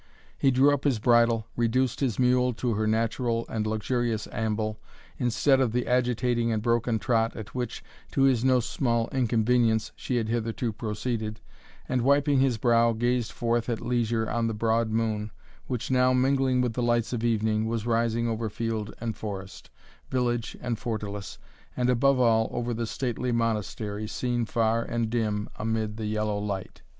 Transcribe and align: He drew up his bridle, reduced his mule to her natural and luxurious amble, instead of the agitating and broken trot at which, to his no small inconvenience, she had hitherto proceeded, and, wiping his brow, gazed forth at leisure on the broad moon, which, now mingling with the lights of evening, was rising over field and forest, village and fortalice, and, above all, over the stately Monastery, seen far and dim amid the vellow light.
He 0.35 0.49
drew 0.49 0.73
up 0.73 0.83
his 0.83 0.97
bridle, 0.97 1.45
reduced 1.55 1.99
his 1.99 2.17
mule 2.17 2.53
to 2.53 2.73
her 2.73 2.87
natural 2.87 3.45
and 3.47 3.67
luxurious 3.67 4.27
amble, 4.31 4.79
instead 5.19 5.59
of 5.59 5.73
the 5.73 5.85
agitating 5.85 6.51
and 6.51 6.59
broken 6.59 6.97
trot 6.97 7.35
at 7.35 7.53
which, 7.53 7.83
to 8.13 8.23
his 8.23 8.43
no 8.43 8.61
small 8.61 9.09
inconvenience, 9.11 9.91
she 9.95 10.15
had 10.15 10.27
hitherto 10.27 10.73
proceeded, 10.73 11.39
and, 11.87 12.01
wiping 12.01 12.39
his 12.39 12.57
brow, 12.57 12.93
gazed 12.93 13.31
forth 13.31 13.69
at 13.69 13.79
leisure 13.79 14.27
on 14.27 14.47
the 14.47 14.55
broad 14.55 14.89
moon, 14.89 15.29
which, 15.67 15.91
now 15.91 16.13
mingling 16.13 16.61
with 16.61 16.73
the 16.73 16.81
lights 16.81 17.13
of 17.13 17.23
evening, 17.23 17.67
was 17.67 17.85
rising 17.85 18.27
over 18.27 18.49
field 18.49 18.91
and 18.99 19.15
forest, 19.15 19.69
village 20.09 20.57
and 20.61 20.79
fortalice, 20.79 21.37
and, 21.77 21.91
above 21.91 22.19
all, 22.19 22.49
over 22.51 22.73
the 22.73 22.87
stately 22.87 23.31
Monastery, 23.31 24.07
seen 24.07 24.47
far 24.47 24.81
and 24.81 25.11
dim 25.11 25.47
amid 25.59 25.97
the 25.97 26.11
vellow 26.15 26.39
light. 26.39 26.81